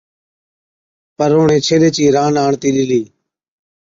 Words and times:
پر 1.17 1.31
اِڻَھين 1.37 1.61
ڇيلي 1.67 1.89
چِي 1.95 2.05
ران 2.15 2.33
آڻتِي 2.45 2.69
ڏِلِي 2.75 3.01